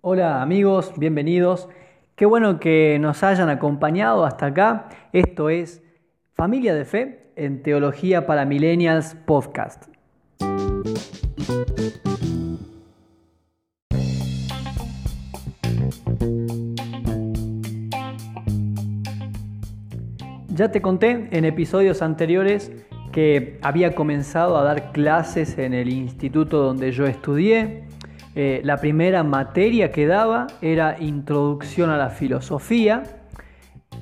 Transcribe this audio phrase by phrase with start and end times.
[0.00, 1.68] Hola amigos, bienvenidos.
[2.14, 4.90] Qué bueno que nos hayan acompañado hasta acá.
[5.12, 5.82] Esto es
[6.34, 9.86] Familia de Fe en Teología para Millennials Podcast.
[20.54, 22.70] Ya te conté en episodios anteriores
[23.10, 27.88] que había comenzado a dar clases en el instituto donde yo estudié.
[28.40, 33.02] Eh, la primera materia que daba era Introducción a la Filosofía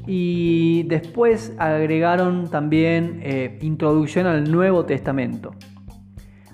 [0.07, 5.55] y después agregaron también eh, Introducción al Nuevo Testamento.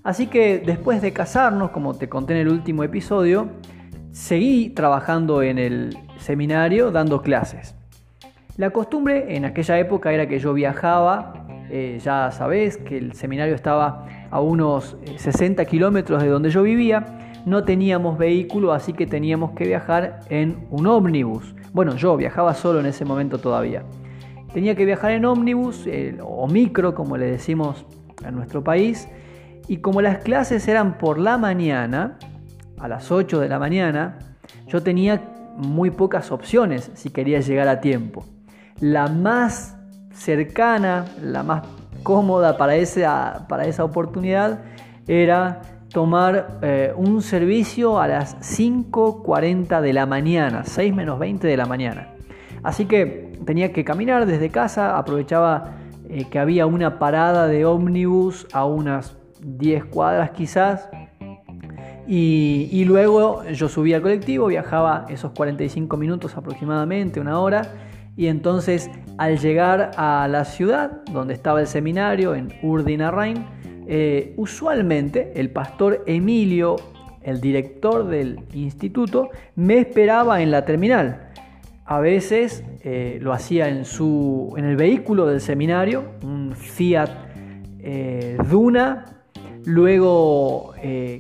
[0.05, 3.49] Así que después de casarnos, como te conté en el último episodio,
[4.13, 7.75] seguí trabajando en el seminario dando clases.
[8.57, 13.57] La costumbre en aquella época era que yo viajaba, eh, ya sabés que el seminario
[13.57, 19.07] estaba a unos 60 eh, kilómetros de donde yo vivía, no teníamos vehículo, así que
[19.07, 21.55] teníamos que viajar en un ómnibus.
[21.73, 23.83] Bueno, yo viajaba solo en ese momento todavía.
[24.53, 25.87] Tenía que viajar en ómnibus
[26.23, 27.87] o micro, como le decimos
[28.27, 29.09] en nuestro país,
[29.69, 32.19] y como las clases eran por la mañana,
[32.79, 34.19] a las 8 de la mañana,
[34.67, 35.23] yo tenía
[35.57, 38.25] muy pocas opciones si quería llegar a tiempo
[38.83, 39.77] la más
[40.13, 41.63] cercana, la más
[42.03, 44.59] cómoda para esa, para esa oportunidad
[45.07, 45.63] era
[45.93, 51.67] tomar eh, un servicio a las 5.40 de la mañana, 6 menos 20 de la
[51.67, 52.09] mañana.
[52.63, 55.77] Así que tenía que caminar desde casa, aprovechaba
[56.09, 60.89] eh, que había una parada de ómnibus a unas 10 cuadras quizás,
[62.07, 67.63] y, y, luego yo subía al colectivo, viajaba esos 45 minutos aproximadamente, una hora,
[68.17, 73.47] y entonces al llegar a la ciudad donde estaba el seminario, en Urdinarrain,
[73.95, 76.77] eh, usualmente el pastor Emilio,
[77.21, 81.29] el director del instituto, me esperaba en la terminal.
[81.85, 87.11] A veces eh, lo hacía en, su, en el vehículo del seminario, un Fiat
[87.81, 89.27] eh, Duna,
[89.67, 90.73] luego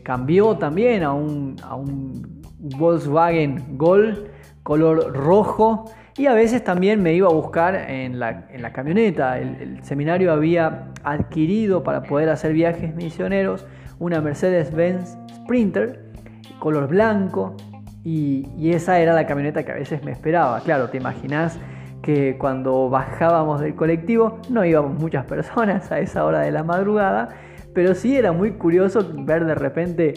[0.02, 4.30] cambió también a un, a un Volkswagen Gol
[4.62, 9.38] color rojo y a veces también me iba a buscar en la, camioneta.
[9.38, 13.66] El, seminario había adquirido para poder hacer viajes misioneros
[13.98, 16.12] una Mercedes-Benz Sprinter,
[16.58, 17.56] color blanco,
[18.04, 20.60] y, esa era la camioneta que a veces me esperaba.
[20.60, 21.58] Claro, te imaginas
[22.02, 27.28] que cuando bajábamos del colectivo no íbamos muchas personas a esa hora de la madrugada,
[27.74, 30.14] pero sí era muy curioso ver de repente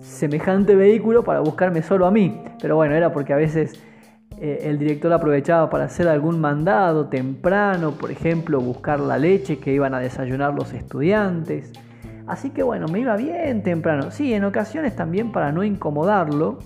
[0.00, 2.42] semejante vehículo para buscarme solo a mí.
[2.60, 3.78] Pero bueno, era porque a veces
[4.44, 9.72] eh, el director aprovechaba para hacer algún mandado temprano, por ejemplo, buscar la leche que
[9.72, 11.72] iban a desayunar los estudiantes.
[12.26, 14.10] Así que bueno, me iba bien temprano.
[14.10, 16.58] Sí, en ocasiones también para no incomodarlo,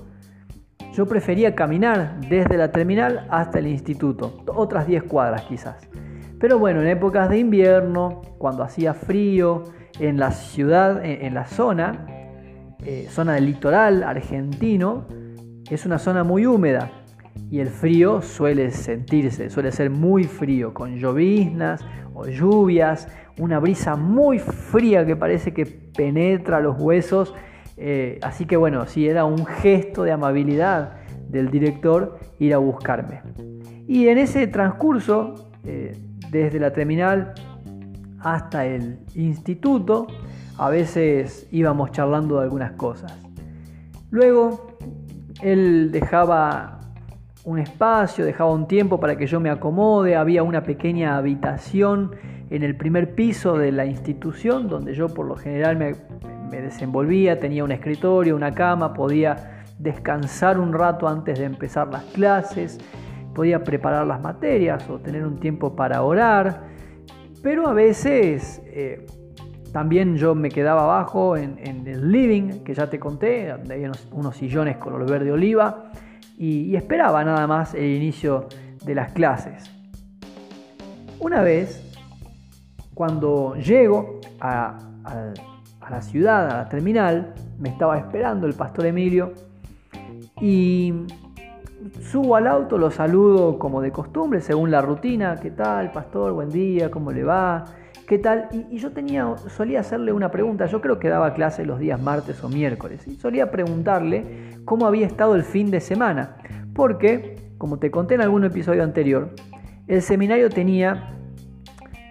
[0.93, 5.89] yo prefería caminar desde la terminal hasta el instituto, otras 10 cuadras quizás.
[6.41, 9.63] Pero bueno, en épocas de invierno, cuando hacía frío,
[10.01, 12.07] en la ciudad, en, la zona,
[12.85, 15.07] eh, zona del litoral argentino,
[15.71, 16.98] es una zona muy húmeda
[17.51, 21.85] y el frío suele sentirse, suele ser muy frío, con lloviznas
[22.15, 27.35] o lluvias, una brisa muy fría que parece que penetra los huesos.
[27.77, 30.95] Eh, así que bueno, sí era un gesto de amabilidad
[31.29, 33.23] del director ir a buscarme.
[33.87, 35.97] Y en ese transcurso, eh,
[36.31, 37.35] desde la terminal
[38.21, 40.07] hasta el instituto,
[40.59, 43.13] a veces íbamos charlando de algunas cosas.
[44.11, 44.77] Luego,
[45.41, 46.78] él dejaba
[47.49, 52.15] un espacio, dejaba un tiempo para que yo me acomode, había una pequeña habitación
[52.51, 55.95] en el primer piso de la institución donde yo por lo general me,
[56.61, 62.79] desenvolvía, tenía un escritorio, una cama, podía descansar un rato antes de empezar las clases,
[63.35, 66.65] podía preparar las materias o tener un tiempo para orar,
[67.43, 69.07] pero a veces eh,
[69.73, 74.07] también yo me quedaba abajo en, el living, que ya te conté, donde había unos,
[74.13, 75.93] unos sillones color verde oliva,
[76.39, 78.47] y, esperaba nada más el inicio
[78.85, 79.71] de las clases.
[81.19, 81.85] Una vez,
[82.95, 84.79] cuando llego a,
[85.91, 89.33] la ciudad, a la terminal, me estaba esperando el pastor Emilio
[90.41, 90.95] y
[92.03, 95.37] subo al auto, lo saludo como de costumbre, según la rutina.
[95.41, 96.33] ¿Qué tal, pastor?
[96.35, 97.65] Buen día, ¿cómo le va?
[98.09, 98.49] ¿Qué tal?
[98.71, 102.43] Y, yo tenía, solía hacerle una pregunta, yo creo que daba clase los días martes
[102.43, 106.39] o miércoles, y solía preguntarle cómo había estado el fin de semana,
[106.75, 109.35] porque, como te conté en algún episodio anterior,
[109.89, 111.19] el seminario tenía,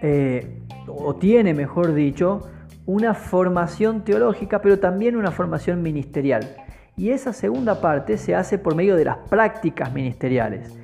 [0.00, 2.42] eh, o tiene mejor dicho,
[2.86, 6.48] una formación teológica, pero también una formación ministerial.
[6.96, 10.78] Y esa segunda parte se hace por medio de las prácticas ministeriales.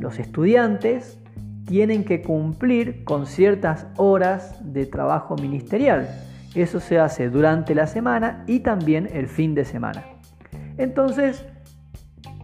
[0.00, 1.20] Los estudiantes
[1.66, 6.08] tienen que cumplir con ciertas horas de trabajo ministerial.
[6.54, 10.04] Eso se hace durante la semana y también el fin de semana.
[10.78, 11.44] Entonces,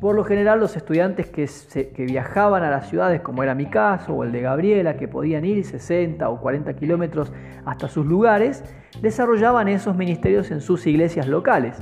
[0.00, 4.24] por lo general los estudiantes que, viajaban a las ciudades, como era mi caso o
[4.24, 7.32] el de Gabriela, que podían ir 60 o 40 kilómetros
[7.64, 8.64] hasta sus lugares,
[9.00, 11.80] desarrollaban esos ministerios en sus iglesias locales.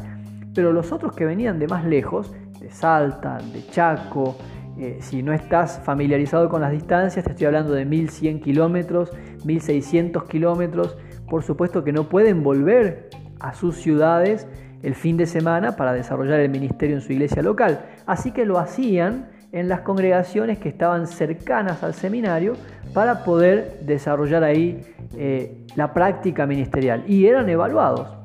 [0.55, 4.37] Pero los otros que venían de más lejos, de Salta, de Chaco,
[4.81, 9.13] eh, si no estás familiarizado con las distancias, te estoy hablando de 1100 kilómetros,
[9.45, 10.97] 1600 kilómetros,
[11.29, 13.11] por supuesto que no pueden volver
[13.41, 14.49] a sus ciudades
[14.83, 17.85] el fin de semana para desarrollar el ministerio en su iglesia local.
[18.07, 22.55] Así que lo hacían en las congregaciones que estaban cercanas al seminario
[22.95, 24.81] para poder desarrollar ahí
[25.15, 28.17] eh, la práctica ministerial y eran evaluados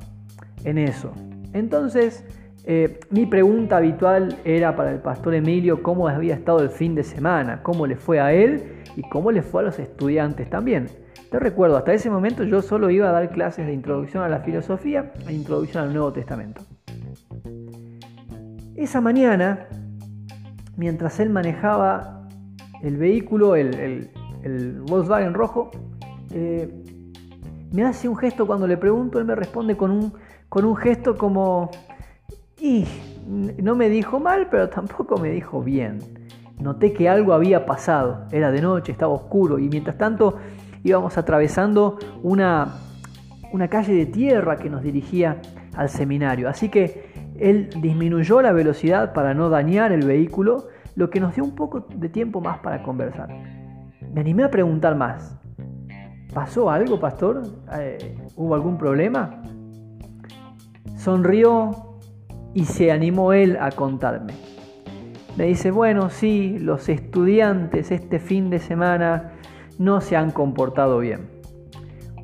[0.63, 1.11] en eso.
[1.51, 2.23] Entonces,
[2.67, 7.03] eh, mi pregunta habitual era para el pastor Emilio cómo había estado el fin de
[7.03, 10.87] semana, cómo le fue a él y cómo le fue a los estudiantes también.
[11.29, 14.39] Te recuerdo, hasta ese momento yo solo iba a dar clases de introducción a la
[14.39, 16.63] filosofía e introducción al Nuevo Testamento.
[18.75, 19.67] Esa mañana,
[20.75, 22.27] mientras él manejaba
[22.81, 24.09] el vehículo, el,
[24.87, 25.69] Volkswagen rojo,
[26.31, 26.83] eh,
[27.71, 30.13] me hace un gesto cuando le pregunto, él me responde con un,
[30.49, 31.69] con un gesto como
[32.65, 32.83] y
[33.61, 35.99] no me dijo mal, pero tampoco me dijo bien.
[36.59, 38.25] Noté que algo había pasado.
[38.31, 40.37] Era de noche, estaba oscuro y mientras tanto
[40.83, 42.79] íbamos atravesando una,
[43.51, 45.41] una calle de tierra que nos dirigía
[45.75, 46.49] al seminario.
[46.49, 51.43] Así que él disminuyó la velocidad para no dañar el vehículo, lo que nos dio
[51.43, 53.29] un poco de tiempo más para conversar.
[54.11, 55.37] Me animé a preguntar más.
[56.33, 57.43] ¿Pasó algo, pastor?
[57.73, 59.43] Eh, ¿Hubo algún problema?
[60.95, 61.84] Sonrió,
[62.55, 64.33] y se animó él a contarme.
[65.37, 69.33] Me dice, bueno, sí, los estudiantes este fin de semana
[69.77, 71.27] no se han comportado bien.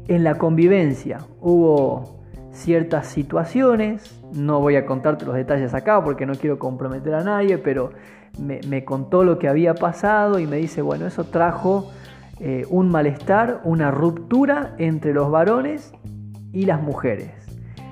[0.08, 2.22] En la convivencia hubo
[2.54, 7.58] ciertas situaciones, no voy a contarte los detalles acá porque no quiero comprometer a nadie,
[7.58, 7.92] pero
[8.40, 11.92] me, contó lo que había pasado y me dice, bueno, eso trajo
[12.40, 15.94] eh, un malestar, una ruptura entre los varones
[16.54, 17.41] y las mujeres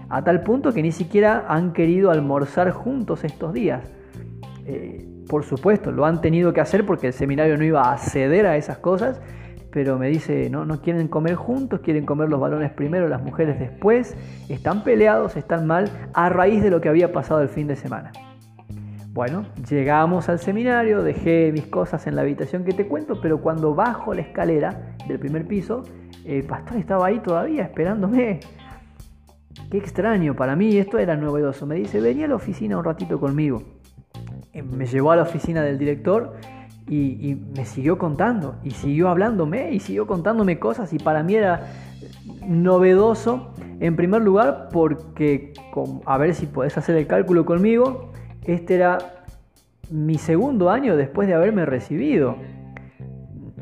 [0.10, 3.84] a tal punto que ni siquiera han querido almorzar juntos estos días.
[4.66, 8.48] Eh, por supuesto, lo han tenido que hacer porque el seminario no iba a ceder
[8.48, 9.22] a esas cosas,
[9.72, 13.60] pero me dice, no, no quieren comer juntos, quieren comer los varones primero, las mujeres
[13.60, 14.16] después,
[14.50, 18.12] están peleados, están mal, a raíz de lo que había pasado el fin de semana.
[19.12, 23.76] Bueno, llegamos al seminario, dejé mis cosas en la habitación que te cuento, pero cuando
[23.76, 25.84] bajo la escalera del primer piso,
[26.26, 28.40] el pastor estaba ahí todavía esperándome.
[29.70, 31.68] Qué extraño, para mí esto era novedoso.
[31.68, 33.62] Me dice, venía a la oficina un ratito conmigo.
[34.52, 36.34] Eh, me llevó a la oficina del director
[36.88, 41.68] y, me siguió contando, y siguió hablándome, y siguió contándome cosas, y para mí era
[42.48, 45.54] novedoso, en primer lugar, porque,
[46.04, 48.12] a ver si podés hacer el cálculo conmigo,
[48.44, 48.98] este era
[49.92, 52.38] mi segundo año después de haberme recibido.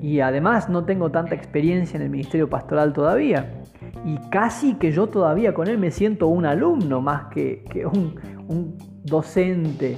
[0.01, 3.57] Y además no tengo tanta experiencia en el ministerio pastoral todavía
[4.05, 9.97] y casi que yo todavía con él me siento un alumno más que, un, docente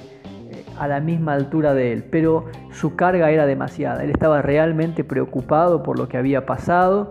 [0.51, 5.03] eh, a la misma altura de él, pero su carga era demasiada, él estaba realmente
[5.03, 7.09] preocupado por lo que había pasado,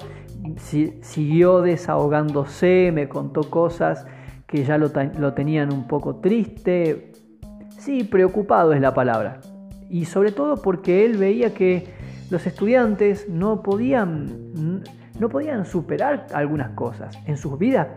[0.56, 4.06] siguió desahogándose, me contó cosas
[4.46, 7.12] que ya lo, lo tenían un poco triste,
[7.78, 9.40] sí, preocupado es la palabra,
[9.90, 11.86] y sobre todo porque él veía que
[12.30, 14.82] los estudiantes no podían
[15.18, 17.88] no podían superar algunas cosas en sus vidas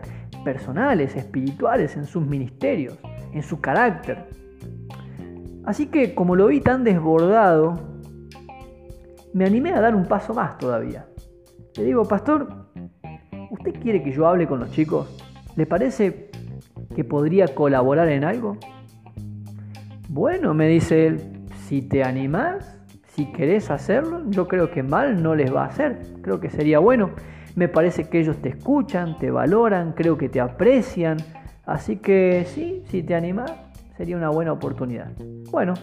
[0.44, 2.98] personales, espirituales, en sus ministerios,
[3.32, 4.28] en su carácter.
[5.64, 7.80] Así que como lo vi tan desbordado,
[9.32, 11.06] me animé a dar un paso más todavía.
[11.76, 12.66] Le digo, pastor,
[13.50, 15.08] ¿usted quiere que yo hable con los chicos?
[15.56, 16.30] ¿Le parece
[16.94, 18.58] que podría colaborar en algo?
[20.08, 22.81] Bueno, me dice él, si te animás,
[23.14, 26.00] si querés hacerlo, yo creo que mal no les va a hacer.
[26.22, 27.10] Creo que sería bueno.
[27.54, 31.18] Me parece que ellos te escuchan, te valoran, creo que te aprecian.
[31.66, 33.52] Así que sí, si te animas,
[33.98, 35.12] sería una buena oportunidad.
[35.50, 35.74] Bueno,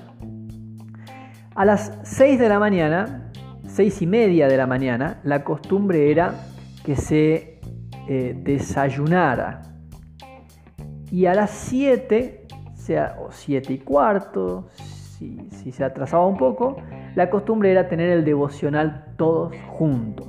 [1.53, 3.31] a las 6 de la mañana,
[3.67, 6.33] 6 y media de la mañana, la costumbre era
[6.83, 7.59] que se
[8.07, 9.62] eh, desayunara.
[11.12, 14.69] Y a las 7, sea, o 7 y cuarto,
[15.19, 16.77] si, se atrasaba un poco,
[17.19, 20.25] la costumbre era tener el devocional todos juntos,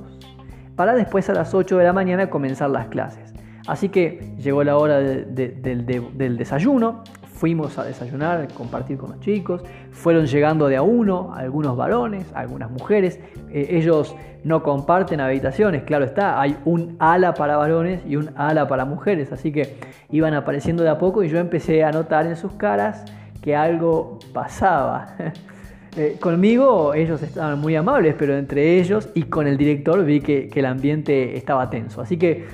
[0.75, 3.33] para después a las 8 de la mañana comenzar las clases.
[3.65, 10.25] Así que llegó la hora del desayuno, fuimos a desayunar, compartir con los chicos, fueron
[10.25, 16.41] llegando de a uno, algunos varones, algunas mujeres, eh, ellos no comparten habitaciones, claro está,
[16.41, 19.77] hay un ala para varones y un ala para mujeres, así que
[20.09, 23.05] iban apareciendo de a poco y yo empecé a notar en sus caras
[23.41, 25.15] que algo pasaba.
[25.97, 30.49] Eh, conmigo ellos estaban muy amables, pero entre ellos y con el director vi que,
[30.53, 32.01] el ambiente estaba tenso.
[32.01, 32.45] Así que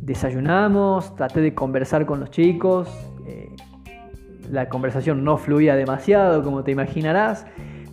[0.00, 2.88] desayunamos, traté de conversar con los chicos.
[3.26, 3.56] Eh,
[4.50, 7.44] la conversación no fluía demasiado, como te imaginarás.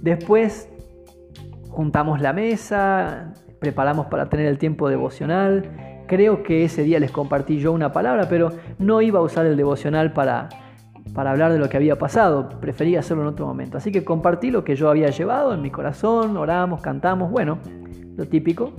[0.02, 0.70] Después
[1.70, 6.04] juntamos la mesa, preparamos para tener el tiempo devocional.
[6.08, 9.58] Creo que ese día les compartí yo una palabra, pero no iba a usar el
[9.58, 10.50] devocional para
[11.14, 13.78] para hablar de lo que había pasado, prefería hacerlo en otro momento.
[13.78, 17.60] Así que compartí lo que yo había llevado en mi corazón, oramos, cantamos, bueno,
[18.16, 18.74] lo típico.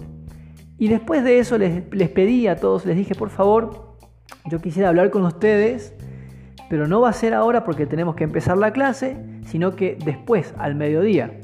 [0.78, 3.96] Y después de eso les, pedí a todos, les dije, por favor,
[4.46, 5.94] yo quisiera hablar con ustedes,
[6.70, 9.16] pero no va a ser ahora porque tenemos que empezar la clase,
[9.46, 11.40] sino que después, al mediodía.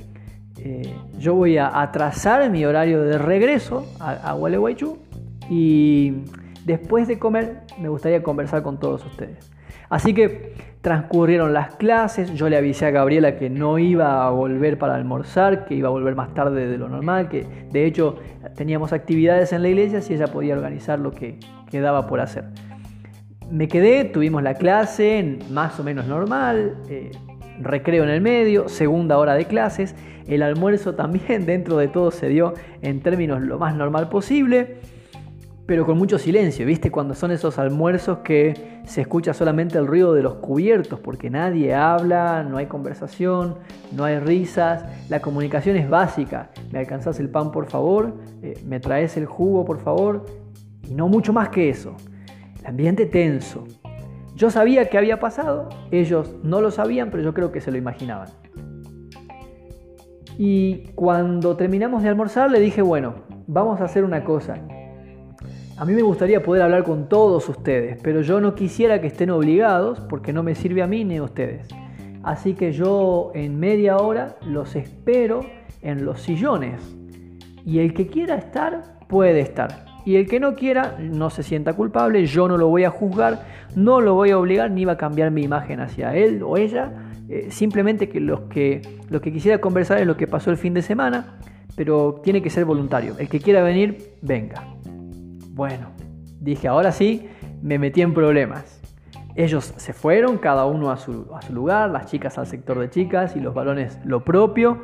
[0.58, 4.98] Eh, yo voy a atrasar mi horario de regreso a, a Gualeguaychú
[5.50, 6.22] y
[6.64, 9.50] después de comer me gustaría conversar con todos ustedes.
[9.88, 14.76] Así que transcurrieron las clases, yo le avisé a Gabriela que no iba a volver
[14.76, 18.18] para almorzar, que iba a volver más tarde de lo normal, que de hecho
[18.54, 21.38] teníamos actividades en la iglesia si ella podía organizar lo que
[21.70, 22.44] quedaba por hacer.
[23.50, 27.12] Me quedé, tuvimos la clase más o menos normal, eh,
[27.62, 32.28] recreo en el medio, segunda hora de clases, el almuerzo también dentro de todo se
[32.28, 34.76] dio en términos lo más normal posible
[35.66, 36.90] pero con mucho silencio, ¿viste?
[36.90, 41.74] Cuando son esos almuerzos que se escucha solamente el ruido de los cubiertos, porque nadie
[41.74, 43.56] habla, no hay conversación,
[43.92, 46.50] no hay risas, la comunicación es básica.
[46.70, 48.14] ¿Me alcanzás el pan, por favor?
[48.42, 50.26] Eh, ¿Me traes el jugo, por favor?
[50.86, 51.96] Y no mucho más que eso.
[52.60, 53.64] El ambiente tenso.
[54.36, 57.78] Yo sabía que había pasado, ellos no lo sabían, pero yo creo que se lo
[57.78, 58.28] imaginaban.
[60.36, 63.14] Y cuando terminamos de almorzar le dije, bueno,
[63.46, 64.58] vamos a hacer una cosa
[65.76, 69.30] a mí me gustaría poder hablar con todos ustedes, pero yo no quisiera que estén
[69.30, 71.66] obligados porque no me sirve a mí ni a ustedes.
[72.22, 75.40] Así que yo en media hora los espero
[75.82, 76.80] en los sillones.
[77.66, 79.84] Y el que quiera estar, puede estar.
[80.04, 83.44] Y el que no quiera, no se sienta culpable, yo no lo voy a juzgar,
[83.74, 86.92] no lo voy a obligar ni va a cambiar mi imagen hacia él o ella.
[87.28, 90.82] Eh, simplemente que, que lo que quisiera conversar es lo que pasó el fin de
[90.82, 91.38] semana,
[91.74, 93.16] pero tiene que ser voluntario.
[93.18, 94.62] El que quiera venir, venga.
[95.54, 95.86] Bueno,
[96.40, 97.28] dije, ahora sí,
[97.62, 98.80] me metí en problemas.
[99.36, 103.40] Ellos se fueron, cada uno a su, lugar, las chicas al sector de chicas y
[103.40, 104.82] los varones lo propio.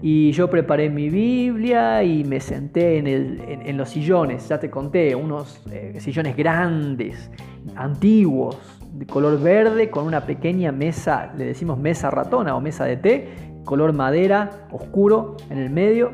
[0.00, 5.60] Y yo preparé mi Biblia y me senté en, los sillones, ya te conté, unos
[5.70, 7.30] eh, sillones grandes,
[7.76, 8.56] antiguos,
[8.90, 13.28] de color verde, con una pequeña mesa, le decimos mesa ratona o mesa de té,
[13.66, 16.12] color madera, oscuro en el medio.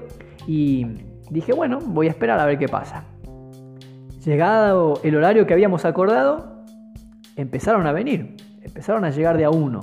[0.48, 0.84] Y
[1.30, 3.04] dije, bueno, voy a esperar a ver qué pasa.
[4.25, 6.64] Llegado el horario que habíamos acordado,
[7.37, 9.81] empezaron a venir, empezaron a llegar de a uno.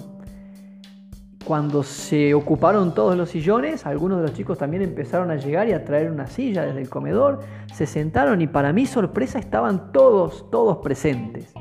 [1.46, 5.74] Cuando se ocuparon todos los sillones, algunos de los chicos también empezaron a llegar y
[5.74, 10.50] a traer una silla desde el comedor, se sentaron y para mi sorpresa estaban todos,
[10.50, 11.54] todos presentes.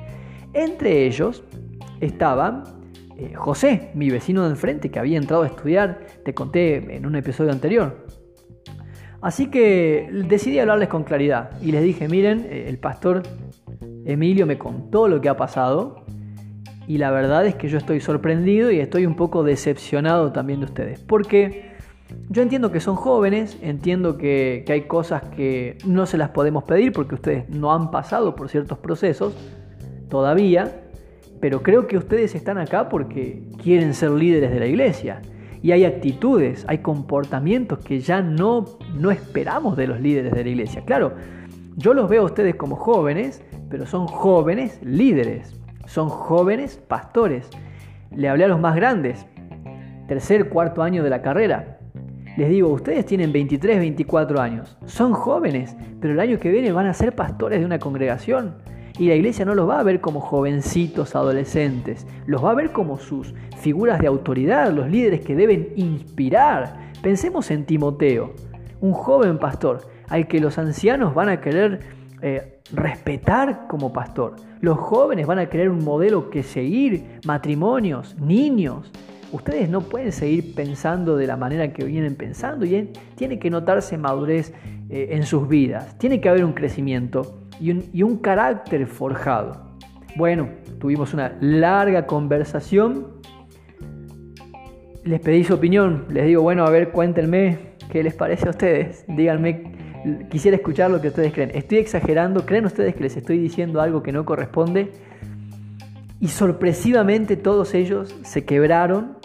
[0.55, 1.45] Entre ellos
[2.01, 2.65] estaban
[3.19, 7.17] eh, José, mi vecino de enfrente que había entrado a estudiar, te conté en un
[7.17, 8.07] episodio anterior.
[9.23, 13.23] Así que decidí hablarles con claridad y les dije, miren, eh, el pastor
[14.07, 16.05] Emilio me contó lo que ha pasado
[16.87, 20.67] y la verdad es que yo estoy sorprendido y estoy un poco decepcionado también de
[20.67, 21.71] ustedes, porque
[22.31, 26.65] yo entiendo que son jóvenes, entiendo que, que hay cosas que no se las podemos
[26.65, 29.35] pedir porque ustedes no han pasado por ciertos procesos
[30.09, 30.81] todavía,
[31.41, 35.21] pero creo que ustedes están acá porque quieren ser líderes de la iglesia
[35.62, 38.64] y hay actitudes, hay comportamientos que ya no,
[38.95, 40.85] no esperamos de los líderes de la iglesia.
[40.85, 41.12] Claro,
[41.76, 45.55] yo los veo a ustedes como jóvenes, pero son jóvenes líderes,
[45.87, 47.49] son jóvenes pastores.
[48.14, 49.26] Le hablé a los más grandes,
[50.09, 51.79] tercer, cuarto año de la carrera.
[52.37, 56.87] Les digo, ustedes tienen 23, 24 años, son jóvenes, pero el año que viene van
[56.87, 58.55] a ser pastores de una congregación.
[59.00, 62.71] Y la iglesia no los va a ver como jovencitos adolescentes, los va a ver
[62.71, 66.92] como sus figuras de autoridad, los líderes que deben inspirar.
[67.00, 68.35] Pensemos en Timoteo,
[68.83, 71.80] un joven pastor al que los ancianos van a querer
[72.21, 74.37] eh, respetar como pastor.
[74.61, 78.92] Los jóvenes van a querer un modelo que seguir, matrimonios, niños.
[79.33, 83.97] Ustedes no pueden seguir pensando de la manera que vienen pensando y tiene que notarse
[83.97, 84.52] madurez
[84.90, 89.76] eh, en sus vidas, tiene que haber un crecimiento y un, carácter forjado.
[90.17, 90.49] Bueno,
[90.79, 93.21] tuvimos una larga conversación.
[95.05, 96.07] Les pedí su opinión.
[96.09, 97.59] Les digo, bueno, a ver, cuéntenme
[97.90, 99.05] qué les parece a ustedes.
[99.09, 99.73] Díganme,
[100.31, 101.50] quisiera escuchar lo que ustedes creen.
[101.55, 104.90] Estoy exagerando, ¿creen ustedes que les estoy diciendo algo que no corresponde?
[106.19, 109.19] Y sorpresivamente todos ellos se quebraron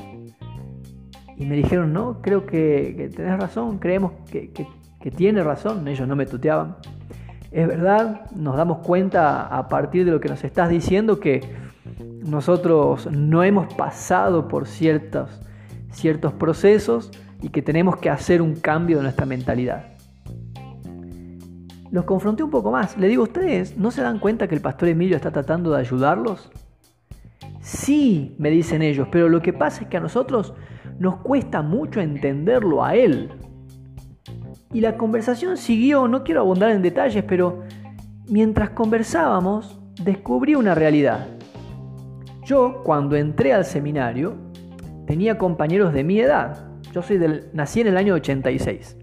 [1.37, 5.87] y me dijeron, no, creo que, tenés razón, creemos que, que tiene razón.
[5.87, 6.77] Ellos no me tuteaban.
[7.55, 11.39] Es verdad, nos damos cuenta a partir de lo que nos estás diciendo que
[12.27, 15.29] nosotros no hemos pasado por ciertos,
[15.89, 19.85] ciertos procesos y que tenemos que hacer un cambio de nuestra mentalidad.
[21.91, 22.97] Los confronté un poco más.
[22.97, 26.51] Le digo, ¿ustedes no se dan cuenta que el pastor Emilio está tratando de ayudarlos?
[27.61, 30.53] Sí, me dicen ellos, pero lo que pasa es que a nosotros
[30.99, 33.31] nos cuesta mucho entenderlo a él.
[34.75, 37.63] Y la conversación siguió, no quiero abundar en detalles, pero
[38.27, 41.29] mientras conversábamos descubrí una realidad.
[42.43, 44.35] Yo, cuando entré al seminario,
[45.07, 46.67] tenía compañeros de mi edad.
[46.91, 48.97] Yo soy del, nací en el año 86.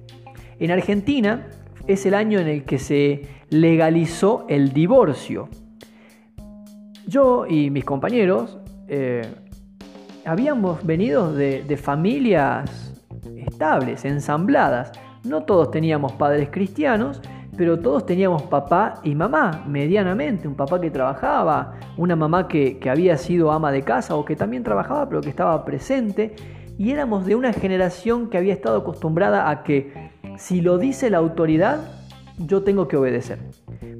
[0.59, 1.47] En Argentina
[1.87, 5.49] es el año en el que se legalizó el divorcio.
[7.07, 9.23] Yo y mis compañeros eh,
[10.27, 12.93] habíamos venido de, de familias
[13.39, 14.93] estables, ensambladas.
[15.25, 17.21] No todos teníamos padres cristianos,
[17.57, 23.17] pero todos teníamos papá y mamá, medianamente, un papá que trabajaba, una mamá que, había
[23.17, 26.35] sido ama de casa o que también trabajaba, pero que estaba presente,
[26.79, 31.19] y éramos de una generación que había estado acostumbrada a que si lo dice la
[31.19, 31.81] autoridad,
[32.39, 33.39] yo tengo que obedecer.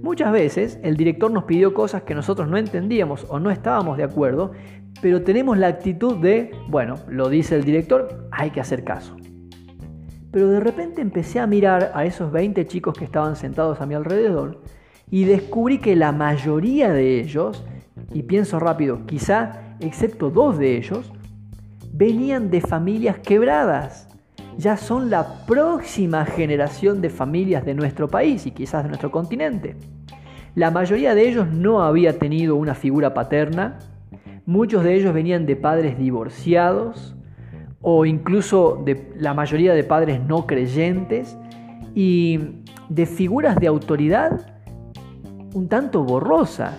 [0.03, 4.05] Muchas veces el director nos pidió cosas que nosotros no entendíamos o no estábamos de
[4.05, 4.53] acuerdo,
[5.03, 9.15] pero tenemos la actitud de, bueno, lo dice el director, hay que hacer caso.
[10.33, 13.95] Pero de repente empecé a mirar a esos 20 chicos que estaban sentados a mi
[13.95, 14.63] alrededor
[15.11, 17.63] y descubrí que la mayoría de ellos,
[18.15, 21.13] y pienso rápido, quizá excepto dos de ellos,
[21.93, 24.09] venían de familias quebradas.
[24.57, 29.77] Ya son la próxima generación de familias de nuestro país y quizás de nuestro continente.
[30.55, 33.79] La mayoría de ellos no había tenido una figura paterna,
[34.47, 37.17] muchos de ellos venían de padres divorciados,
[37.83, 41.37] o incluso de la mayoría de padres no creyentes
[41.95, 42.39] y
[42.89, 44.47] de figuras de autoridad
[45.55, 46.75] un tanto borrosas.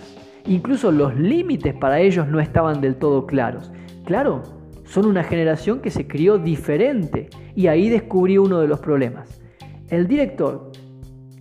[0.46, 3.70] Incluso los límites para ellos no estaban del todo claros.
[4.04, 4.42] Claro,
[4.84, 9.40] son una generación que se crió diferente y ahí descubrí uno de los problemas.
[9.88, 10.72] El director,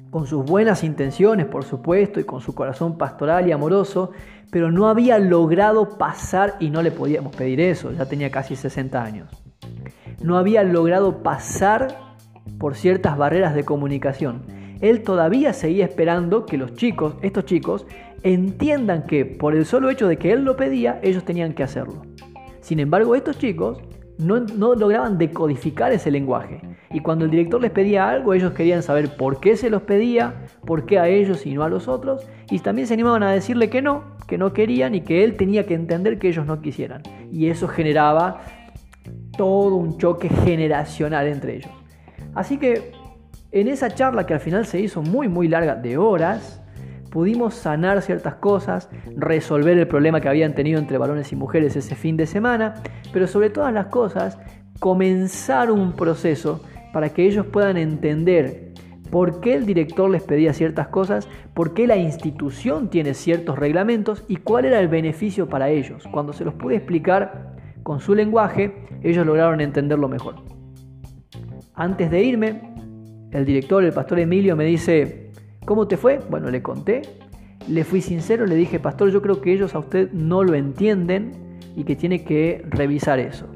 [0.09, 4.11] con sus buenas intenciones, por supuesto, y con su corazón pastoral y amoroso,
[4.51, 9.03] pero no había logrado pasar, y no le podíamos pedir eso, ya tenía casi 60
[9.03, 9.42] años,
[10.21, 11.97] no había logrado pasar
[12.59, 14.43] por ciertas barreras de comunicación.
[14.81, 17.85] Él todavía seguía esperando que los chicos, estos chicos,
[18.23, 22.01] entiendan que por el solo hecho de que él lo pedía, ellos tenían que hacerlo.
[22.61, 23.81] Sin embargo, estos chicos
[24.17, 26.61] no, lograban decodificar ese lenguaje.
[26.91, 30.45] Y cuando el director les pedía algo, ellos querían saber por qué se los pedía,
[30.65, 32.25] por qué a ellos y no a los otros.
[32.49, 35.65] Y también se animaban a decirle que no, que no querían y que él tenía
[35.65, 37.01] que entender que ellos no quisieran.
[37.31, 38.41] Y eso generaba
[39.37, 41.71] todo un choque generacional entre ellos.
[42.35, 42.91] Así que
[43.51, 46.61] en esa charla que al final se hizo muy muy larga de horas,
[47.11, 51.95] pudimos sanar ciertas cosas, resolver el problema que habían tenido entre varones y mujeres ese
[51.95, 54.39] fin de semana, pero sobre todas las cosas,
[54.79, 58.73] comenzar un proceso para que ellos puedan entender
[59.11, 64.23] por qué el director les pedía ciertas cosas, por qué la institución tiene ciertos reglamentos
[64.27, 66.03] y cuál era el beneficio para ellos.
[66.11, 67.52] Cuando se los pude explicar,
[67.83, 70.35] con su lenguaje, ellos lograron entenderlo mejor.
[71.75, 72.61] Antes de irme,
[73.31, 75.31] el director, el pastor Emilio, me dice,
[75.65, 76.19] ¿cómo te fue?
[76.29, 77.01] Bueno, le conté,
[77.67, 81.31] le fui sincero, le dije, pastor, yo creo que ellos a usted no lo entienden
[81.75, 83.47] y que tiene que revisar eso.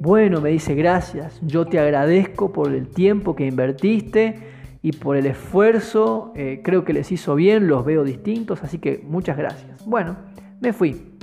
[0.00, 4.36] Bueno, me dice, gracias, yo te agradezco por el tiempo que invertiste
[4.82, 9.02] y por el esfuerzo, eh, creo que les hizo bien, los veo distintos, así que
[9.04, 9.84] muchas gracias.
[9.86, 10.16] Bueno,
[10.60, 11.13] me fui.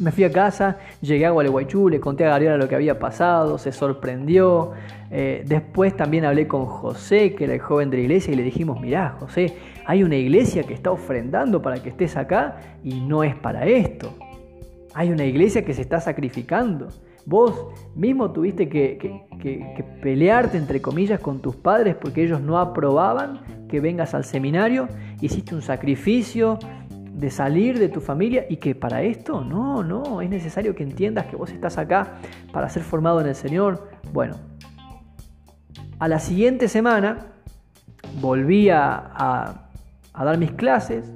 [0.00, 3.58] Me fui a casa, llegué a Gualeguaychú, le conté a Gabriela lo que había pasado,
[3.58, 4.72] se sorprendió.
[5.10, 8.42] Eh, después también hablé con José, que era el joven de la iglesia, y le
[8.42, 9.54] dijimos, mirá, José,
[9.86, 14.12] hay una iglesia que está ofrendando para que estés acá y no es para esto.
[14.94, 16.88] Hay una iglesia que se está sacrificando.
[17.26, 23.40] Vos mismo tuviste que, que pelearte, entre comillas, con tus padres porque ellos no aprobaban
[23.68, 24.88] que vengas al seminario.
[25.20, 26.58] Hiciste un sacrificio,
[27.14, 31.26] de salir de tu familia y que para esto no, no, es necesario que entiendas
[31.26, 32.14] que vos estás acá
[32.52, 33.88] para ser formado en el Señor.
[34.12, 34.36] Bueno,
[36.00, 37.28] a la siguiente semana
[38.20, 39.60] volví a,
[40.12, 41.12] a, dar mis clases,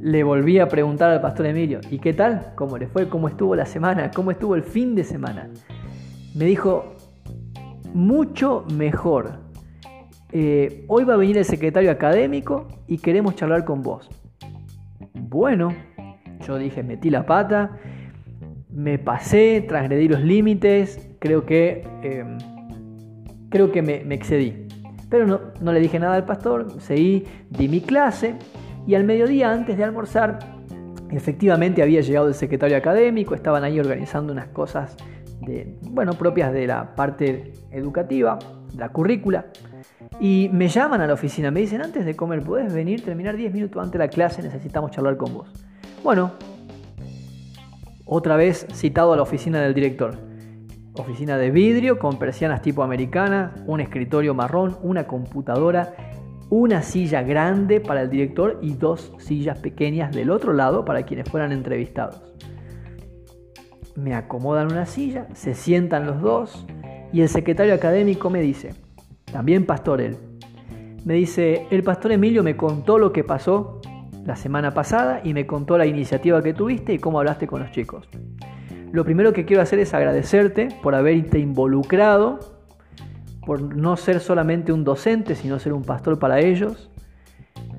[0.00, 2.52] le volví a preguntar al pastor Emilio, ¿y qué tal?
[2.56, 3.08] ¿Cómo le fue?
[3.08, 4.10] ¿Cómo estuvo la semana?
[4.10, 5.50] ¿Cómo estuvo el fin de semana?
[6.34, 6.96] Me dijo,
[7.94, 9.40] mucho mejor.
[10.32, 14.08] Eh, hoy va a venir el secretario académico y queremos charlar con vos.
[15.14, 15.74] Bueno,
[16.46, 17.78] yo dije, metí la pata,
[18.70, 22.38] me pasé, transgredí los límites, creo que, em,
[23.50, 24.66] creo que me, excedí.
[25.10, 28.36] Pero no, no le dije nada al pastor, seguí, di mi clase
[28.86, 30.38] y al mediodía antes de almorzar,
[31.10, 34.96] efectivamente había llegado el secretario académico, estaban ahí organizando unas cosas
[35.42, 38.38] de, bueno, propias de la parte educativa,
[38.76, 39.46] la currícula.
[40.20, 43.52] Y me llaman a la oficina, me dicen, antes de comer, ¿puedes venir, terminar 10
[43.52, 44.42] minutos antes de la clase?
[44.42, 45.48] Necesitamos charlar con vos.
[46.02, 46.32] Bueno,
[48.04, 50.18] otra vez citado a la oficina del director.
[50.94, 55.94] Oficina de vidrio con persianas tipo americana, un escritorio marrón, una computadora,
[56.50, 61.30] una silla grande para el director y dos sillas pequeñas del otro lado para quienes
[61.30, 62.20] fueran entrevistados.
[63.96, 66.66] Me acomodan una silla, se sientan los dos
[67.10, 68.74] y el secretario académico me dice,
[69.32, 70.16] también pastor él,
[71.04, 73.80] me dice, el pastor Emilio me contó lo que pasó
[74.24, 77.72] la semana pasada y me contó la iniciativa que tuviste y cómo hablaste con los
[77.72, 78.08] chicos.
[78.92, 82.38] Lo primero que quiero hacer es agradecerte por haberte involucrado,
[83.44, 86.90] por no ser solamente un docente, sino ser un pastor para ellos.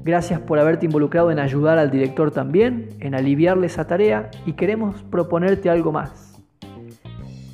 [0.03, 5.01] Gracias por haberte involucrado en ayudar al director también, en aliviarle esa tarea y queremos
[5.03, 6.41] proponerte algo más.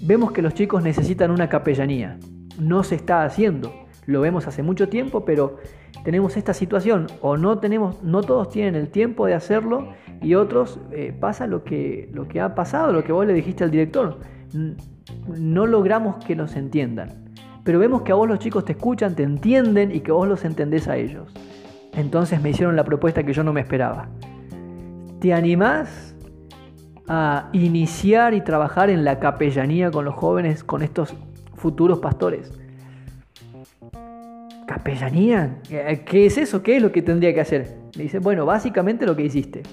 [0.02, 2.18] Vemos que los chicos necesitan una capellanía.
[2.58, 3.72] No se está haciendo.
[4.10, 5.58] Lo vemos hace mucho tiempo, pero
[6.04, 10.80] tenemos esta situación o no tenemos, no todos tienen el tiempo de hacerlo y otros
[10.92, 14.18] eh, pasa lo que, lo que ha pasado, lo que vos le dijiste al director.
[15.28, 17.30] No logramos que nos entiendan.
[17.64, 20.44] Pero vemos que a vos los chicos te escuchan, te entienden y que vos los
[20.44, 21.32] entendés a ellos.
[21.94, 24.10] Entonces me hicieron la propuesta que yo no me esperaba.
[25.20, 26.16] ¿Te animás
[27.08, 31.14] a iniciar y trabajar en la capellanía con los jóvenes, con estos
[31.54, 32.59] futuros pastores?
[34.70, 35.58] ¿Capellanía?
[35.68, 36.62] ¿Qué es eso?
[36.62, 37.76] ¿Qué es lo que tendría que hacer?
[37.98, 39.64] Me dice, bueno, básicamente lo que hiciste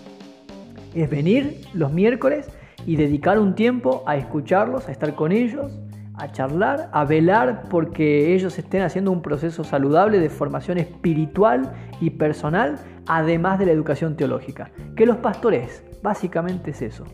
[0.95, 2.49] es venir los miércoles
[2.87, 5.71] y dedicar un tiempo a escucharlos, a estar con ellos,
[6.15, 12.09] a charlar, a velar porque ellos estén haciendo un proceso saludable de formación espiritual y
[12.09, 14.71] personal, además de la educación teológica.
[14.97, 17.05] Que los pastores, básicamente es eso.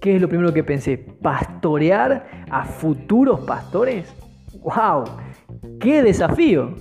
[0.00, 0.98] ¿Qué es lo primero que pensé?
[0.98, 4.12] ¿Pastorear a futuros pastores?
[4.64, 5.04] ¡Wow!
[5.80, 6.74] ¡Qué desafío!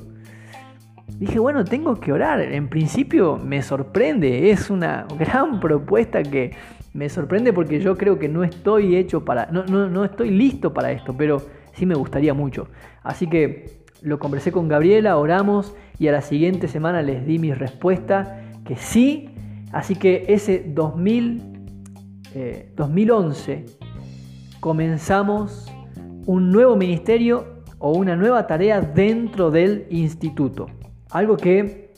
[1.20, 2.42] Dije, bueno, tengo que orar.
[2.42, 6.52] En principio me sorprende, es una gran propuesta que
[6.94, 10.92] me sorprende porque yo creo que no estoy hecho para, no, no, estoy listo para
[10.92, 11.42] esto, pero
[11.74, 12.68] sí me gustaría mucho.
[13.04, 17.54] Así que lo conversé con Gabriela, oramos y a la siguiente semana les di mi
[17.54, 19.30] respuesta que sí.
[19.72, 21.44] Así que ese 2000,
[22.76, 23.66] 2011 eh,
[24.60, 25.72] comenzamos
[26.26, 27.55] un nuevo ministerio
[27.86, 30.66] o una nueva tarea dentro del instituto.
[31.12, 31.94] Algo que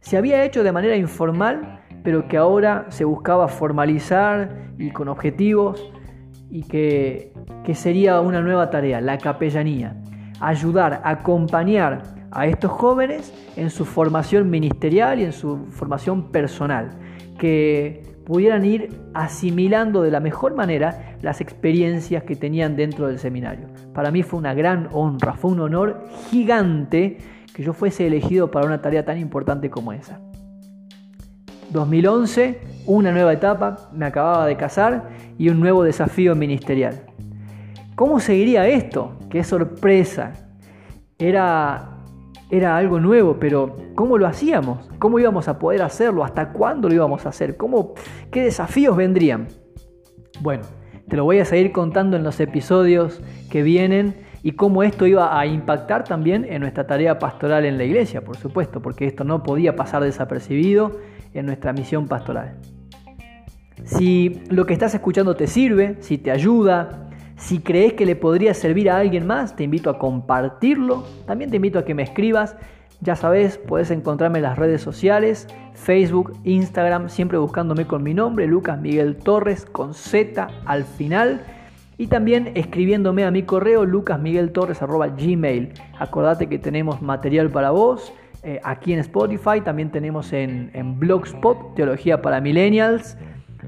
[0.00, 5.92] se había hecho de manera informal, pero que ahora se buscaba formalizar y con objetivos
[6.50, 7.32] y que,
[7.64, 10.02] que sería una nueva tarea, la capellanía.
[10.40, 16.98] Ayudar, acompañar a estos jóvenes en su formación ministerial y en su formación personal.
[17.38, 23.68] Que pudieran ir asimilando de la mejor manera las experiencias que tenían dentro del seminario.
[23.94, 27.16] Para mí fue una gran honra, fue un honor gigante
[27.54, 30.20] que yo fuese elegido para una tarea tan importante como esa.
[31.70, 37.00] 2011, una nueva etapa, me acababa de casar y un nuevo desafío ministerial.
[37.94, 39.16] ¿Cómo seguiría esto?
[39.30, 40.34] ¡Qué sorpresa!
[41.18, 41.97] Era
[42.50, 44.88] era algo nuevo, pero ¿cómo lo hacíamos?
[44.98, 46.24] ¿Cómo íbamos a poder hacerlo?
[46.24, 47.56] ¿Hasta cuándo lo íbamos a hacer?
[47.56, 47.94] ¿Cómo,
[48.30, 49.48] ¿Qué desafíos vendrían?
[50.40, 50.64] Bueno,
[51.08, 55.38] te lo voy a seguir contando en los episodios que vienen y cómo esto iba
[55.38, 59.42] a impactar también en nuestra tarea pastoral en la iglesia, por supuesto, porque esto no
[59.42, 60.92] podía pasar desapercibido
[61.34, 62.56] en nuestra misión pastoral.
[63.84, 67.07] Si lo que estás escuchando te sirve, si te ayuda,
[67.38, 71.04] si crees que le podría servir a alguien más, te invito a compartirlo.
[71.24, 72.56] También te invito a que me escribas.
[73.00, 78.48] Ya sabes, puedes encontrarme en las redes sociales, Facebook, Instagram, siempre buscándome con mi nombre,
[78.48, 81.42] Lucas Miguel Torres, con Z al final.
[81.96, 85.74] Y también escribiéndome a mi correo lucasmigueltorres.gmail.
[85.98, 91.74] Acordate que tenemos material para vos eh, aquí en Spotify, también tenemos en, en Blogspot,
[91.74, 93.16] Teología para Millennials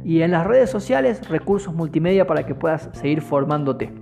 [0.04, 3.92] y en las redes sociales recursos multimedia para que puedas seguir formándote.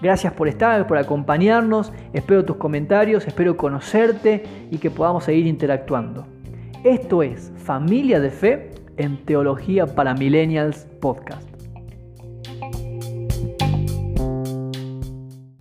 [0.00, 6.26] Gracias por estar, por acompañarnos, espero tus comentarios, espero conocerte y que podamos seguir interactuando.
[6.82, 11.51] Esto es Familia de Fe, en Teología para Millennials Podcast.